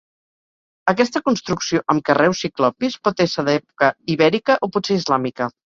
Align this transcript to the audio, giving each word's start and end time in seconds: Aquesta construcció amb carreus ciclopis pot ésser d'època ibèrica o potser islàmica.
Aquesta 0.93 1.21
construcció 1.29 1.83
amb 1.95 2.05
carreus 2.09 2.43
ciclopis 2.47 2.99
pot 3.09 3.25
ésser 3.29 3.49
d'època 3.53 3.95
ibèrica 4.17 4.63
o 4.69 4.77
potser 4.77 5.01
islàmica. 5.05 5.55